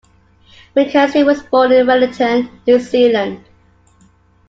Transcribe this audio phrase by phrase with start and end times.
[0.75, 3.45] McKenzie was born in Wellington, New Zealand.